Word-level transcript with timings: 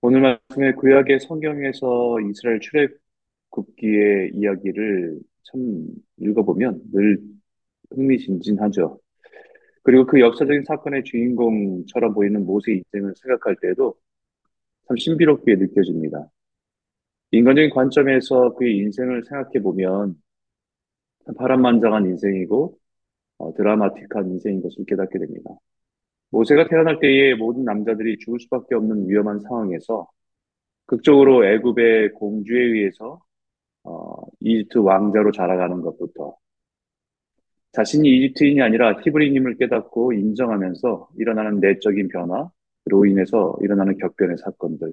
오늘 0.00 0.20
말씀의 0.20 0.76
구약의 0.76 1.20
성경에서 1.20 2.20
이스라엘 2.30 2.60
출애굽기의 2.60 4.32
이야기를 4.34 5.18
참 5.42 5.86
읽어보면 6.18 6.82
늘 6.92 7.20
흥미진진하죠. 7.90 9.00
그리고 9.82 10.06
그 10.06 10.20
역사적인 10.20 10.64
사건의 10.64 11.02
주인공처럼 11.04 12.14
보이는 12.14 12.44
모세 12.46 12.74
인생을 12.74 13.14
생각할 13.16 13.56
때에도 13.60 13.96
참 14.86 14.96
신비롭게 14.96 15.56
느껴집니다. 15.56 16.30
인간적인 17.32 17.70
관점에서 17.70 18.54
그의 18.54 18.76
인생을 18.78 19.24
생각해 19.24 19.60
보면 19.62 20.14
파란만장한 21.36 22.06
인생이고 22.06 22.78
어, 23.38 23.54
드라마틱한 23.54 24.30
인생인 24.30 24.62
것을 24.62 24.84
깨닫게 24.86 25.18
됩니다. 25.18 25.50
모세가 26.30 26.68
태어날 26.68 26.98
때에 27.00 27.34
모든 27.34 27.64
남자들이 27.64 28.18
죽을 28.18 28.40
수밖에 28.40 28.74
없는 28.74 29.08
위험한 29.08 29.40
상황에서 29.40 30.08
극적으로 30.86 31.46
애굽의 31.46 32.12
공주에 32.14 32.60
의해서 32.60 33.20
어, 33.84 34.14
이집트 34.40 34.78
왕자로 34.78 35.32
자라가는 35.32 35.80
것부터 35.82 36.36
자신이 37.72 38.08
이집트인이 38.08 38.60
아니라 38.62 39.00
히브리임을 39.02 39.56
깨닫고 39.56 40.12
인정하면서 40.14 41.10
일어나는 41.18 41.60
내적인 41.60 42.08
변화, 42.08 42.50
그로 42.84 43.06
인해서 43.06 43.56
일어나는 43.62 43.98
격변의 43.98 44.38
사건들, 44.38 44.92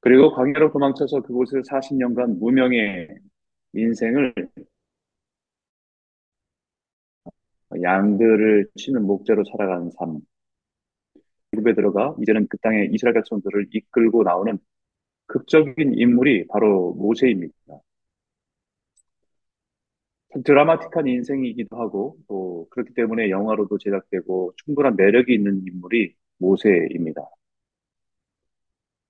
그리고 0.00 0.32
광야로 0.34 0.72
도망쳐서 0.72 1.22
그곳에서 1.22 1.62
40년간 1.62 2.38
무명의 2.38 3.08
인생을 3.74 4.34
양들을 7.82 8.68
치는 8.76 9.06
목자로 9.06 9.44
살아가는 9.44 9.90
삶, 9.98 10.20
그룹에 11.50 11.74
들어가 11.74 12.14
이제는 12.20 12.46
그 12.48 12.56
땅의 12.58 12.90
이스라엘 12.92 13.14
백성들을 13.14 13.68
이끌고 13.72 14.22
나오는 14.24 14.58
극적인 15.26 15.94
인물이 15.98 16.46
바로 16.48 16.94
모세입니다. 16.94 17.54
드라마틱한 20.44 21.06
인생이기도 21.06 21.76
하고 21.76 22.16
또 22.26 22.66
그렇기 22.70 22.94
때문에 22.94 23.28
영화로도 23.30 23.78
제작되고 23.78 24.54
충분한 24.64 24.96
매력이 24.96 25.34
있는 25.34 25.62
인물이 25.66 26.14
모세입니다. 26.38 27.22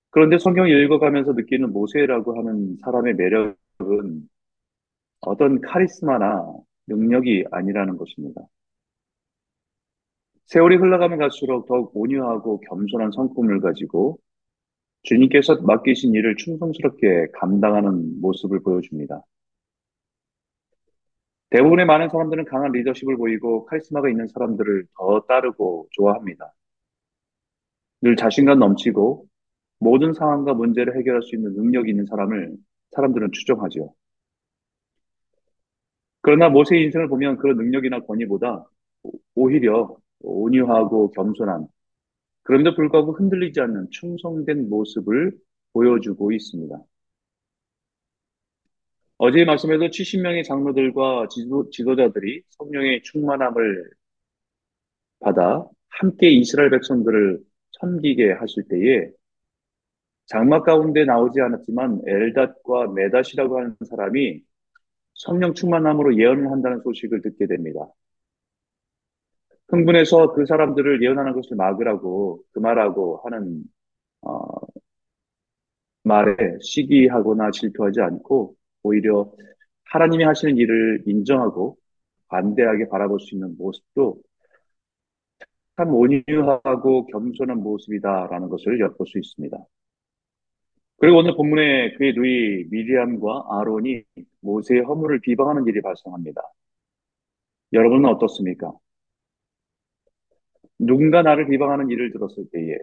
그런데 0.09 0.37
성경을 0.37 0.69
읽어가면서 0.83 1.33
느끼는 1.33 1.71
모세라고 1.71 2.37
하는 2.37 2.77
사람의 2.83 3.15
매력은 3.15 4.29
어떤 5.21 5.61
카리스마나 5.61 6.45
능력이 6.87 7.45
아니라는 7.51 7.97
것입니다. 7.97 8.41
세월이 10.45 10.75
흘러가면 10.77 11.19
갈수록 11.19 11.65
더욱 11.67 11.91
온유하고 11.95 12.61
겸손한 12.61 13.11
성품을 13.11 13.61
가지고 13.61 14.19
주님께서 15.03 15.61
맡기신 15.61 16.13
일을 16.13 16.35
충성스럽게 16.37 17.27
감당하는 17.33 18.21
모습을 18.21 18.61
보여줍니다. 18.61 19.21
대부분의 21.49 21.85
많은 21.85 22.09
사람들은 22.09 22.45
강한 22.45 22.71
리더십을 22.71 23.17
보이고 23.17 23.65
카리스마가 23.65 24.09
있는 24.09 24.27
사람들을 24.27 24.85
더 24.97 25.21
따르고 25.27 25.87
좋아합니다. 25.91 26.51
늘 28.01 28.15
자신감 28.15 28.59
넘치고 28.59 29.27
모든 29.79 30.13
상황과 30.13 30.53
문제를 30.55 30.97
해결할 30.97 31.21
수 31.21 31.35
있는 31.35 31.53
능력이 31.53 31.91
있는 31.91 32.05
사람을 32.05 32.55
사람들은 32.91 33.31
추종하죠. 33.33 33.93
그러나 36.21 36.49
모세의 36.49 36.83
인생을 36.85 37.07
보면 37.09 37.37
그런 37.37 37.57
능력이나 37.57 37.99
권위보다 37.99 38.65
오히려 39.35 39.95
온유하고 40.23 41.11
겸손한 41.11 41.67
그럼에도 42.43 42.75
불구하고 42.75 43.13
흔들리지 43.13 43.61
않는 43.61 43.89
충성된 43.91 44.69
모습을 44.69 45.31
보여주고 45.73 46.31
있습니다. 46.31 46.77
어제의 49.17 49.45
말씀에도 49.45 49.85
70명의 49.87 50.43
장로들과 50.43 51.27
지도, 51.29 51.69
지도자들이 51.69 52.43
성령의 52.49 53.03
충만함을 53.03 53.91
받아 55.19 55.65
함께 55.89 56.29
이스라엘 56.29 56.69
백성들을 56.71 57.39
섬기게 57.79 58.33
하실 58.33 58.67
때에 58.67 59.09
장막 60.25 60.63
가운데 60.63 61.05
나오지 61.05 61.39
않았지만 61.41 62.01
엘닷과 62.05 62.87
메닷이라고 62.93 63.59
하는 63.59 63.75
사람이 63.87 64.41
성령 65.13 65.53
충만함으로 65.53 66.17
예언을 66.17 66.51
한다는 66.51 66.81
소식을 66.81 67.21
듣게 67.21 67.47
됩니다. 67.47 67.87
흥분해서 69.69 70.33
그 70.33 70.45
사람들을 70.45 71.01
예언하는 71.03 71.33
것을 71.33 71.55
막으라고 71.57 72.43
그 72.51 72.59
말하고 72.59 73.21
하는 73.23 73.63
어, 74.21 74.45
말에 76.03 76.35
시기하거나 76.61 77.51
질투하지 77.51 78.01
않고 78.01 78.55
오히려 78.83 79.31
하나님이 79.85 80.23
하시는 80.23 80.57
일을 80.57 81.03
인정하고 81.05 81.77
반대하게 82.27 82.89
바라볼 82.89 83.19
수 83.19 83.35
있는 83.35 83.55
모습도 83.57 84.21
참 85.77 85.93
온유하고 85.93 87.07
겸손한 87.07 87.57
모습이다라는 87.61 88.49
것을 88.49 88.79
엿볼 88.79 89.07
수 89.07 89.17
있습니다. 89.17 89.57
그리고 90.97 91.17
오늘 91.17 91.35
본문에 91.35 91.95
그의 91.97 92.13
누이 92.13 92.65
미리암과 92.69 93.45
아론이 93.49 94.03
모세의 94.41 94.81
허물을 94.81 95.19
비방하는 95.21 95.65
일이 95.67 95.81
발생합니다. 95.81 96.41
여러분은 97.73 98.05
어떻습니까? 98.09 98.71
누군가 100.77 101.23
나를 101.23 101.47
비방하는 101.47 101.89
일을 101.89 102.11
들었을 102.11 102.45
때에 102.51 102.77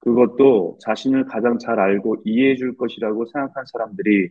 그것도 0.00 0.78
자신을 0.80 1.24
가장 1.26 1.58
잘 1.58 1.78
알고 1.80 2.22
이해해 2.24 2.56
줄 2.56 2.76
것이라고 2.76 3.24
생각한 3.26 3.64
사람들이 3.66 4.30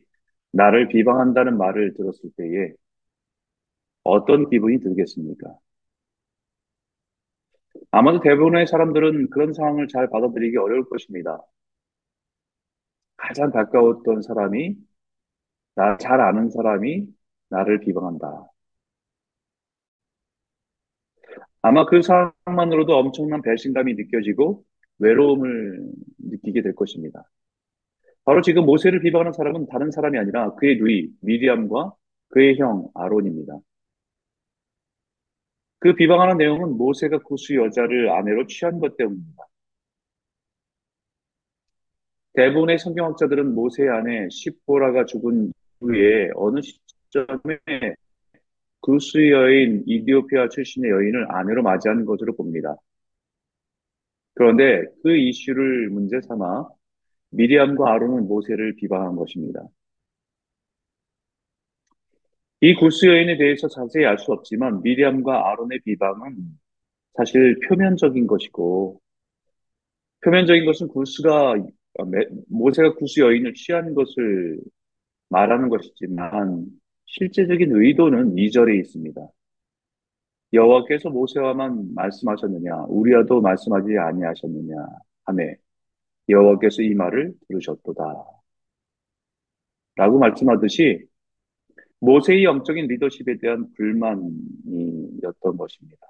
나를 0.51 0.87
비방한다는 0.89 1.57
말을 1.57 1.93
들었을 1.95 2.29
때에 2.37 2.73
어떤 4.03 4.47
기분이 4.49 4.79
들겠습니까? 4.79 5.57
아마도 7.91 8.19
대부분의 8.19 8.67
사람들은 8.67 9.29
그런 9.29 9.53
상황을 9.53 9.87
잘 9.87 10.09
받아들이기 10.09 10.57
어려울 10.57 10.83
것입니다. 10.89 11.39
가장 13.17 13.51
가까웠던 13.51 14.21
사람이, 14.21 14.75
나 15.75 15.97
잘 15.97 16.21
아는 16.21 16.49
사람이 16.49 17.07
나를 17.49 17.81
비방한다. 17.81 18.50
아마 21.61 21.85
그 21.85 22.01
상황만으로도 22.01 22.93
엄청난 22.95 23.41
배신감이 23.41 23.93
느껴지고 23.93 24.63
외로움을 24.99 25.91
느끼게 26.19 26.61
될 26.61 26.75
것입니다. 26.75 27.29
바로 28.23 28.41
지금 28.41 28.65
모세를 28.65 29.01
비방하는 29.01 29.33
사람은 29.33 29.67
다른 29.67 29.91
사람이 29.91 30.17
아니라 30.17 30.53
그의 30.55 30.77
누이 30.77 31.09
미리암과 31.21 31.93
그의 32.29 32.57
형 32.57 32.89
아론입니다. 32.93 33.59
그 35.79 35.95
비방하는 35.95 36.37
내용은 36.37 36.77
모세가 36.77 37.19
구스 37.19 37.55
여자를 37.55 38.09
아내로 38.11 38.45
취한 38.45 38.79
것 38.79 38.95
때문입니다. 38.97 39.43
대부분의 42.33 42.77
성경학자들은 42.77 43.53
모세의 43.55 43.89
아내 43.89 44.27
시보라가 44.29 45.05
죽은 45.05 45.51
후에 45.81 46.29
어느 46.35 46.61
시점에 46.61 47.57
구스 48.81 49.29
여인 49.31 49.83
이디오피아 49.85 50.49
출신의 50.49 50.89
여인을 50.91 51.31
아내로 51.31 51.63
맞이한 51.63 52.05
것으로 52.05 52.35
봅니다. 52.35 52.75
그런데 54.33 54.85
그 55.03 55.15
이슈를 55.15 55.89
문제 55.89 56.19
삼아 56.21 56.67
미리암과 57.31 57.91
아론은 57.93 58.27
모세를 58.27 58.75
비방한 58.75 59.15
것입니다. 59.15 59.61
이 62.61 62.75
구스 62.75 63.05
여인에 63.07 63.37
대해서 63.37 63.67
자세히 63.67 64.05
알 64.05 64.17
수 64.17 64.31
없지만 64.31 64.81
미리암과 64.83 65.51
아론의 65.51 65.79
비방은 65.83 66.35
사실 67.15 67.59
표면적인 67.67 68.27
것이고 68.27 69.01
표면적인 70.23 70.65
것은 70.65 70.87
구스가 70.89 71.55
모세가 72.47 72.93
구스 72.95 73.19
여인을 73.19 73.53
취한 73.55 73.93
것을 73.95 74.59
말하는 75.29 75.69
것이지만 75.69 76.67
실제적인 77.11 77.75
의도는 77.75 78.37
이절에 78.37 78.77
있습니다. 78.77 79.21
여호와께서 80.53 81.09
모세와만 81.09 81.93
말씀하셨느냐 81.93 82.85
우리와도 82.87 83.41
말씀하지 83.41 83.97
아니하셨느냐 83.97 84.75
하매 85.25 85.55
여호와께서 86.29 86.81
이 86.83 86.93
말을 86.93 87.33
들으셨도다. 87.47 88.03
라고 89.95 90.19
말씀하듯이 90.19 91.05
모세의 91.99 92.45
영적인 92.45 92.87
리더십에 92.87 93.37
대한 93.39 93.71
불만이었던 93.73 95.57
것입니다. 95.57 96.07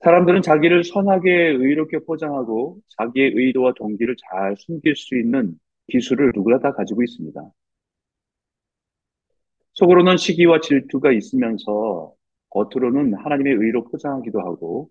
사람들은 0.00 0.42
자기를 0.42 0.84
선하게 0.84 1.30
의롭게 1.30 1.98
포장하고 2.00 2.80
자기의 2.96 3.32
의도와 3.34 3.74
동기를 3.74 4.16
잘 4.16 4.56
숨길 4.56 4.96
수 4.96 5.18
있는 5.18 5.58
기술을 5.88 6.32
누구나 6.34 6.58
다 6.58 6.72
가지고 6.72 7.02
있습니다. 7.02 7.40
속으로는 9.74 10.16
시기와 10.16 10.60
질투가 10.60 11.12
있으면서 11.12 12.14
겉으로는 12.50 13.14
하나님의 13.14 13.54
의로 13.54 13.84
포장하기도 13.84 14.40
하고 14.40 14.90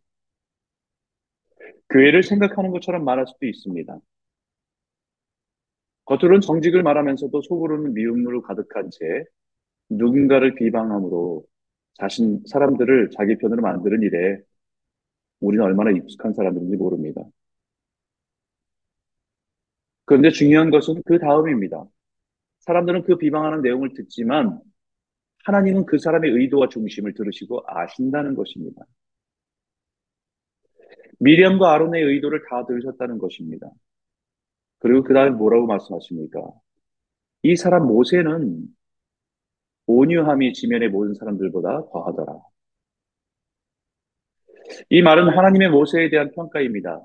교회를 1.90 2.24
생각하는 2.24 2.72
것처럼 2.72 3.04
말할 3.04 3.26
수도 3.28 3.46
있습니다. 3.46 4.00
겉으로는 6.06 6.42
정직을 6.42 6.84
말하면서도 6.84 7.42
속으로는 7.42 7.94
미움으로 7.94 8.42
가득한 8.44 8.90
채 8.92 9.26
누군가를 9.90 10.56
비방함으로 10.56 11.44
자신 11.96 12.44
사람들을 12.48 13.12
자기 13.12 13.38
편으로 13.38 13.62
만드는 13.62 14.02
일에 14.04 14.40
우리는 15.40 15.64
얼마나 15.64 15.92
익숙한 15.92 16.34
사람들인지 16.34 16.76
모릅니다. 16.78 17.22
그런데 20.06 20.30
중요한 20.30 20.70
것은 20.70 21.02
그 21.06 21.20
다음입니다. 21.20 21.84
사람들은 22.60 23.04
그 23.04 23.18
비방하는 23.18 23.62
내용을 23.62 23.94
듣지만 23.94 24.60
하나님은 25.46 25.86
그 25.86 26.00
사람의 26.00 26.32
의도와 26.32 26.70
중심을 26.70 27.14
들으시고 27.14 27.64
아신다는 27.68 28.36
것입니다. 28.36 28.86
미리암과 31.20 31.74
아론의 31.74 32.04
의도를 32.04 32.44
다 32.50 32.66
들으셨다는 32.66 33.18
것입니다. 33.20 33.70
그리고 34.80 35.04
그 35.04 35.14
다음에 35.14 35.32
뭐라고 35.32 35.66
말씀하십니까? 35.68 36.42
이 37.44 37.56
사람 37.56 37.88
모세는 37.88 38.66
온유함이 39.88 40.54
지면의 40.54 40.90
모든 40.90 41.14
사람들보다 41.14 41.90
더하더라. 41.92 42.34
이 44.90 45.02
말은 45.02 45.30
하나님의 45.30 45.70
모세에 45.70 46.10
대한 46.10 46.32
평가입니다. 46.32 47.02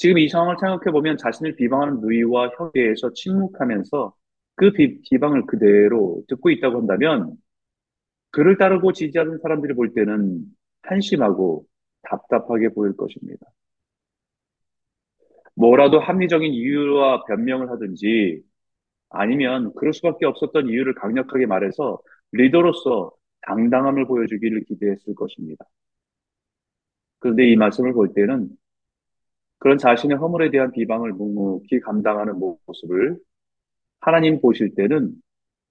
지금 0.00 0.16
이 0.16 0.30
상황을 0.30 0.56
생각해 0.58 0.92
보면 0.92 1.18
자신을 1.18 1.56
비방하는 1.56 2.00
누이와 2.00 2.52
형제에서 2.56 3.12
침묵하면서 3.12 4.14
그 4.54 4.72
비, 4.72 4.98
비방을 5.02 5.44
그대로 5.44 6.22
듣고 6.26 6.48
있다고 6.48 6.78
한다면 6.78 7.36
그를 8.30 8.56
따르고 8.56 8.94
지지하는 8.94 9.38
사람들이 9.42 9.74
볼 9.74 9.92
때는 9.92 10.42
한심하고 10.84 11.66
답답하게 12.04 12.70
보일 12.70 12.96
것입니다. 12.96 13.46
뭐라도 15.54 16.00
합리적인 16.00 16.50
이유와 16.50 17.24
변명을 17.26 17.70
하든지 17.70 18.42
아니면 19.10 19.70
그럴 19.74 19.92
수밖에 19.92 20.24
없었던 20.24 20.68
이유를 20.70 20.94
강력하게 20.94 21.44
말해서 21.44 22.00
리더로서 22.32 23.12
당당함을 23.42 24.06
보여주기를 24.06 24.64
기대했을 24.64 25.14
것입니다. 25.14 25.66
그런데 27.18 27.50
이 27.50 27.56
말씀을 27.56 27.92
볼 27.92 28.14
때는 28.14 28.48
그런 29.60 29.76
자신의 29.78 30.16
허물에 30.16 30.50
대한 30.50 30.72
비방을 30.72 31.12
묵묵히 31.12 31.80
감당하는 31.80 32.38
모습을 32.38 33.18
하나님 34.00 34.40
보실 34.40 34.74
때는 34.74 35.12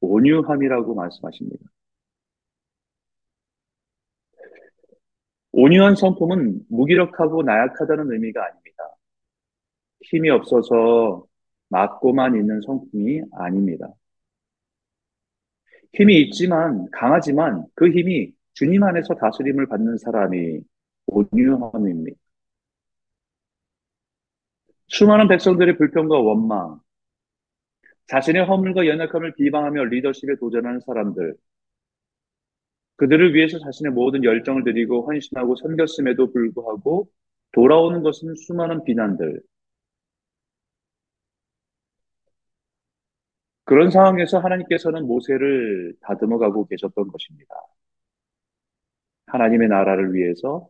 온유함이라고 0.02 0.94
말씀하십니다. 0.94 1.66
온유한 5.52 5.96
성품은 5.96 6.68
무기력하고 6.70 7.42
나약하다는 7.42 8.12
의미가 8.12 8.46
아닙니다. 8.46 8.84
힘이 10.02 10.30
없어서 10.30 11.26
맞고만 11.70 12.36
있는 12.36 12.62
성품이 12.62 13.24
아닙니다. 13.32 13.88
힘이 15.94 16.22
있지만, 16.22 16.88
강하지만 16.92 17.66
그 17.74 17.90
힘이 17.90 18.32
주님 18.54 18.84
안에서 18.84 19.16
다스림을 19.16 19.66
받는 19.66 19.98
사람이 19.98 20.60
온유함입니다. 21.08 22.29
수많은 24.90 25.28
백성들의 25.28 25.78
불평과 25.78 26.20
원망, 26.20 26.80
자신의 28.08 28.46
허물과 28.46 28.88
연약함을 28.88 29.36
비방하며 29.36 29.86
리더십에 29.86 30.36
도전하는 30.40 30.80
사람들, 30.82 31.36
그들을 32.98 33.34
위해서 33.34 33.60
자신의 33.60 33.94
모든 33.94 34.24
열정을 34.24 34.64
들이고 34.64 35.08
헌신하고 35.08 35.56
섬겼음에도 35.56 36.34
불구하고 36.34 37.10
돌아오는 37.54 38.02
것은 38.04 38.36
수많은 38.36 38.84
비난들. 38.84 39.42
그런 43.64 43.92
상황에서 43.92 44.40
하나님께서는 44.40 45.06
모세를 45.06 45.96
다듬어 46.02 46.40
가고 46.40 46.66
계셨던 46.68 47.08
것입니다. 47.08 47.54
하나님의 49.28 49.70
나라를 49.70 50.14
위해서, 50.14 50.70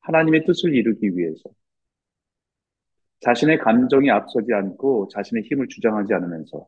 하나님의 0.00 0.44
뜻을 0.46 0.74
이루기 0.74 1.16
위해서, 1.16 1.50
자신의 3.22 3.58
감정이 3.58 4.10
앞서지 4.10 4.52
않고 4.52 5.08
자신의 5.08 5.44
힘을 5.44 5.68
주장하지 5.68 6.12
않으면서 6.14 6.66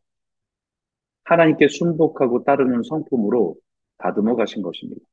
하나님께 1.25 1.69
순복하고 1.69 2.45
따르는 2.45 2.83
성품으로 2.83 3.57
다듬어 3.99 4.37
가신 4.37 4.63
것입니다. 4.63 5.05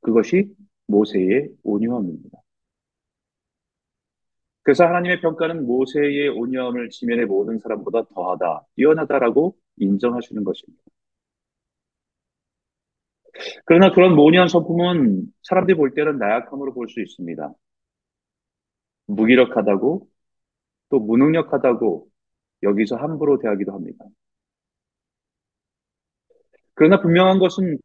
그것이 0.00 0.54
모세의 0.86 1.48
온유함입니다. 1.62 2.38
그래서 4.62 4.84
하나님의 4.84 5.20
평가는 5.20 5.66
모세의 5.66 6.28
온유함을 6.28 6.90
지면의 6.90 7.26
모든 7.26 7.58
사람보다 7.58 8.04
더하다, 8.14 8.66
뛰어나다라고 8.76 9.56
인정하시는 9.78 10.44
것입니다. 10.44 10.82
그러나 13.64 13.92
그런 13.92 14.14
모니한 14.14 14.46
성품은 14.48 15.32
사람들이 15.42 15.76
볼 15.76 15.94
때는 15.94 16.18
나약함으로 16.18 16.74
볼 16.74 16.88
수 16.88 17.00
있습니다. 17.00 17.52
무기력하다고 19.16 20.08
또 20.90 21.00
무능력하다고 21.00 22.08
여기서 22.62 22.96
함부로 22.96 23.38
대하기도 23.38 23.72
합니다. 23.72 24.04
그러나 26.74 27.00
분명한 27.00 27.38
것은 27.38 27.78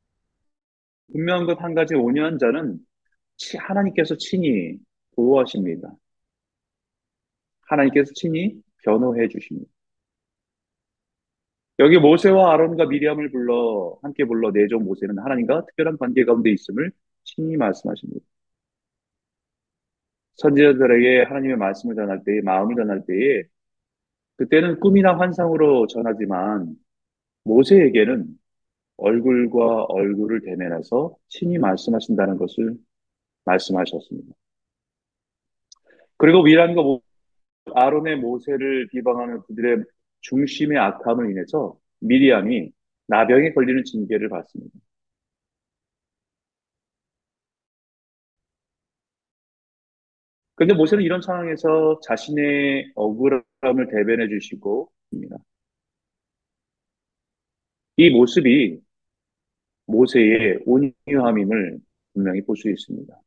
분명한 1.12 1.46
것 1.48 1.62
한 1.62 1.74
가지 1.74 1.96
온유한 1.96 2.38
자는 2.38 2.80
하나님께서 3.60 4.16
친히 4.18 4.78
보호하십니다. 5.16 5.94
하나님께서 7.68 8.12
친히 8.16 8.62
변호해 8.84 9.28
주십니다. 9.28 9.70
여기 11.80 11.98
모세와 12.00 12.54
아론과 12.54 12.88
미리암을 12.88 13.32
불러 13.32 14.00
함께 14.02 14.26
불러 14.26 14.52
내종 14.52 14.84
모세는 14.84 15.20
하나님과 15.20 15.66
특별한 15.68 15.98
관계 15.98 16.26
가운데 16.26 16.52
있음을 16.52 16.92
친히 17.24 17.56
말씀하십니다. 17.58 18.26
선지자들에게 20.38 21.24
하나님의 21.24 21.58
말씀을 21.58 21.96
전할 21.96 22.24
때에 22.24 22.42
마음을 22.42 22.76
전할 22.76 23.04
때에 23.06 23.44
그때는 24.38 24.80
꿈이나 24.80 25.18
환상으로 25.18 25.88
전하지만 25.88 26.76
모세에게는 27.44 28.28
얼굴과 28.98 29.86
얼굴을 29.86 30.42
대면해서 30.42 31.16
친히 31.28 31.58
말씀하신다는 31.58 32.38
것을 32.38 32.76
말씀하셨습니다. 33.46 34.34
그리고 36.18 36.44
미란과 36.44 36.82
아론의 37.74 38.18
모세를 38.18 38.88
비방하는 38.88 39.42
그들의 39.44 39.84
중심의 40.22 40.78
악함을 40.78 41.32
인해서 41.32 41.78
미리암이 42.00 42.72
나병에 43.08 43.54
걸리는 43.54 43.84
징계를 43.86 44.30
받습니다. 44.30 44.74
그런데 50.58 50.74
모세는 50.76 51.04
이런 51.04 51.22
상황에서 51.22 52.00
자신의 52.04 52.92
억울함을 52.96 53.88
대변해 53.92 54.28
주시고 54.28 54.92
있습니다. 55.12 55.38
이 57.98 58.10
모습이 58.12 58.82
모세의 59.86 60.60
온유함임을 60.66 61.80
분명히 62.14 62.42
볼 62.46 62.56
수 62.58 62.70
있습니다. 62.70 63.20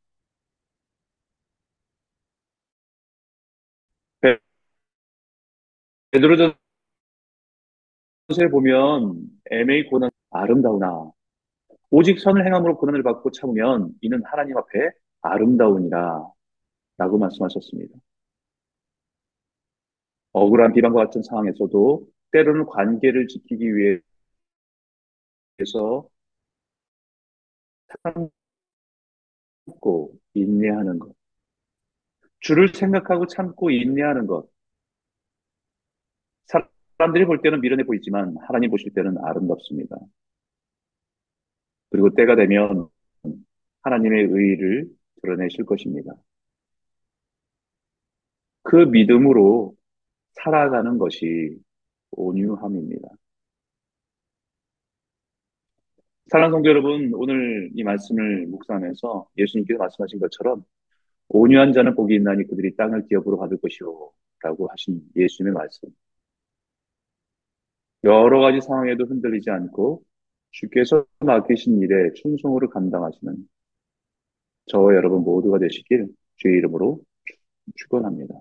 베드로전서에 6.11 6.57
보면 8.51 9.21
애매히 9.51 9.85
고난 9.89 10.09
아름다우나 10.31 11.11
오직 11.91 12.19
선을 12.19 12.45
행함으로 12.45 12.77
고난을 12.77 13.03
받고 13.03 13.31
참으면 13.31 13.91
이는 14.01 14.21
하나님 14.25 14.57
앞에 14.57 14.91
아름다우니라 15.21 16.27
라고 16.97 17.17
말씀하셨습니다. 17.17 17.97
억울한 20.33 20.73
비방과 20.73 21.05
같은 21.05 21.23
상황에서도 21.23 22.07
때로는 22.31 22.65
관계를 22.65 23.27
지키기 23.27 23.75
위해서 23.75 24.01
참고 29.65 30.13
인내하는 30.33 30.99
것. 30.99 31.13
주를 32.39 32.69
생각하고 32.73 33.27
참고 33.27 33.69
인내하는 33.69 34.27
것. 34.27 34.49
사람들이 36.97 37.25
볼 37.25 37.41
때는 37.41 37.61
미련해 37.61 37.83
보이지만 37.83 38.35
하나님 38.47 38.69
보실 38.69 38.93
때는 38.93 39.17
아름답습니다. 39.17 39.97
그리고 41.89 42.13
때가 42.13 42.35
되면 42.35 42.87
하나님의 43.81 44.27
의를 44.29 44.87
드러내실 45.21 45.65
것입니다. 45.65 46.13
그 48.71 48.77
믿음으로 48.85 49.75
살아가는 50.31 50.97
것이 50.97 51.59
온유함입니다. 52.11 53.05
사랑하는 56.29 56.55
성도 56.55 56.69
여러분, 56.69 57.11
오늘 57.13 57.69
이 57.75 57.83
말씀을 57.83 58.47
묵상하면서 58.47 59.27
예수님께서 59.37 59.77
말씀하신 59.77 60.19
것처럼 60.19 60.63
온유한 61.27 61.73
자는 61.73 61.95
복이 61.95 62.15
있나니 62.15 62.47
그들이 62.47 62.77
땅을 62.77 63.07
기업으로 63.07 63.37
받을 63.39 63.57
것이요. 63.57 64.11
라고 64.41 64.67
하신 64.69 65.01
예수님의 65.17 65.53
말씀. 65.53 65.89
여러 68.05 68.39
가지 68.39 68.61
상황에도 68.61 69.03
흔들리지 69.03 69.49
않고 69.49 70.01
주께서 70.51 71.05
맡기신 71.19 71.81
일에 71.81 72.13
충성으로 72.13 72.69
감당하시는 72.69 73.35
저와 74.67 74.95
여러분 74.95 75.25
모두가 75.25 75.59
되시길 75.59 76.07
주의 76.37 76.57
이름으로 76.57 77.01
축원합니다. 77.75 78.33